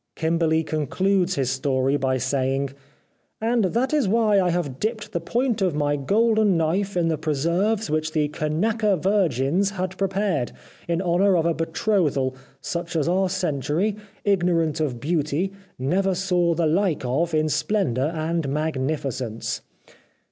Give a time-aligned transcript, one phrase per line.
[0.15, 2.71] Kimberly concludes his story by saying:"
[3.39, 7.19] And that is why I have dipped the point of my golden knife in the
[7.19, 10.53] preserves which the Kanaka virgins had prepared,
[10.87, 13.95] in honour of a betrothal, such as our century,
[14.25, 19.61] ignorant of beauty, never saw the like of in splendour and magnificence."